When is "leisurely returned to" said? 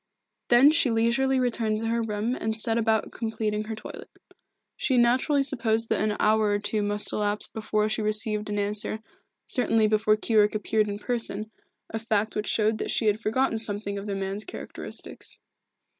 0.89-1.87